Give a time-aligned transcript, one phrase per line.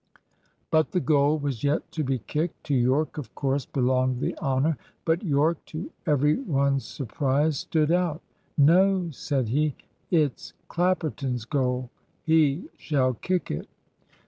[0.71, 2.63] But the goal was yet to be kicked.
[2.63, 4.75] To Yorke, of course, belonged the honour.
[5.05, 8.23] But Yorke, to every one's surprise, stood out.
[8.57, 9.75] "No," said he.
[10.09, 11.91] "It's Clapperton's goal;
[12.23, 13.67] he shall kick it."